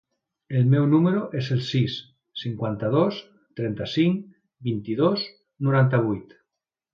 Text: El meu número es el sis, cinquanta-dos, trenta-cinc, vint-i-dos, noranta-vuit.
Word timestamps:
El 0.59 0.63
meu 0.69 0.85
número 0.93 1.19
es 1.41 1.49
el 1.55 1.59
sis, 1.67 1.97
cinquanta-dos, 2.43 3.19
trenta-cinc, 3.61 4.25
vint-i-dos, 4.71 5.27
noranta-vuit. 5.69 6.35